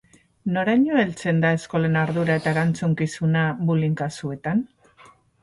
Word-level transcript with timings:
Noraino 0.53 0.95
heltzen 1.01 1.41
da 1.43 1.51
eskolen 1.57 1.99
ardura 2.05 2.39
eta 2.41 2.55
erantzunkizuna 2.55 3.45
bullying 3.69 3.95
kasuetan? 4.03 4.67